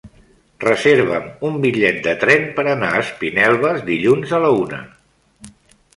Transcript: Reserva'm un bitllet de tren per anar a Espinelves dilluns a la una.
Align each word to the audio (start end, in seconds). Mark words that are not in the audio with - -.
Reserva'm 0.61 1.27
un 1.49 1.59
bitllet 1.65 2.01
de 2.09 2.15
tren 2.25 2.49
per 2.57 2.65
anar 2.73 2.91
a 2.95 3.03
Espinelves 3.05 3.85
dilluns 3.93 4.37
a 4.39 4.41
la 4.47 4.51
una. 4.67 4.81